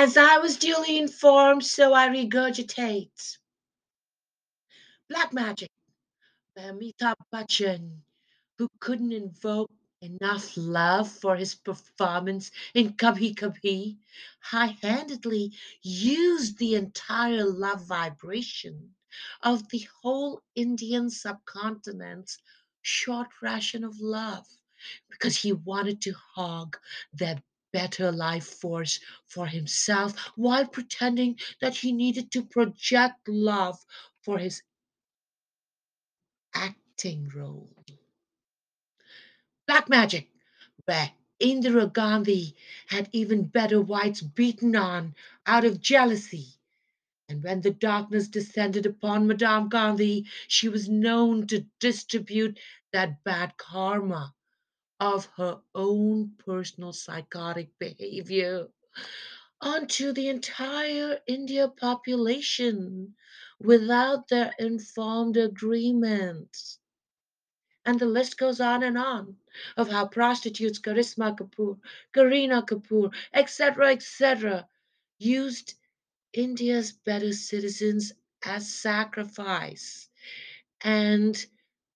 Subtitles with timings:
[0.00, 3.36] As I was duly informed, so I regurgitate.
[5.08, 5.72] Black Magic
[6.54, 8.02] by Amitabh Bachchan,
[8.58, 13.96] who couldn't invoke enough love for his performance in Kabhi Kabhi,
[14.40, 15.52] high-handedly
[15.82, 18.94] used the entire love vibration
[19.42, 22.38] of the whole Indian subcontinent's
[22.82, 24.46] short ration of love
[25.10, 26.78] because he wanted to hog
[27.14, 27.42] that
[27.72, 33.84] better life force for himself while pretending that he needed to project love
[34.22, 34.62] for his
[36.54, 37.68] acting role.
[39.66, 40.30] Black Magic,
[40.86, 45.14] where Indira Gandhi had even better whites beaten on
[45.46, 46.46] out of jealousy.
[47.28, 52.58] And when the darkness descended upon Madame Gandhi, she was known to distribute
[52.92, 54.34] that bad karma
[55.00, 58.68] of her own personal psychotic behavior
[59.60, 63.14] onto the entire India population
[63.60, 66.56] without their informed agreement.
[67.84, 69.36] And the list goes on and on
[69.76, 71.78] of how prostitutes Karisma Kapoor,
[72.14, 74.68] Kareena Kapoor, etc., etc.,
[75.18, 75.74] used
[76.32, 78.12] India's better citizens
[78.44, 80.08] as sacrifice
[80.82, 81.46] and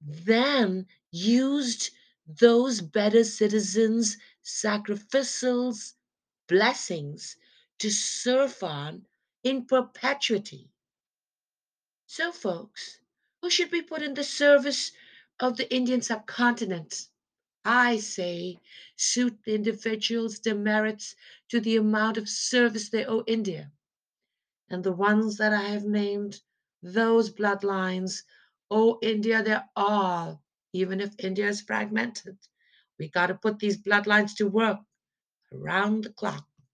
[0.00, 1.90] then used
[2.38, 5.74] those better citizens' sacrificial
[6.48, 7.36] blessings
[7.78, 9.06] to surf on
[9.42, 10.70] in perpetuity.
[12.06, 13.00] So, folks,
[13.40, 14.92] who should be put in the service
[15.40, 17.08] of the Indian subcontinent?
[17.64, 18.60] I say,
[18.96, 21.16] suit the individuals' demerits
[21.48, 23.72] to the amount of service they owe India.
[24.68, 26.40] And the ones that I have named,
[26.82, 28.22] those bloodlines,
[28.70, 30.42] owe India their all
[30.72, 32.38] even if India is fragmented.
[32.98, 34.78] We got to put these bloodlines to work
[35.52, 36.49] around the clock.